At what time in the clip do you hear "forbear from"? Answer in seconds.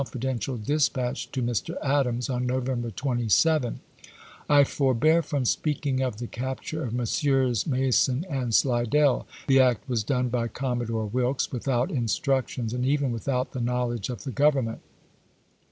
4.63-5.45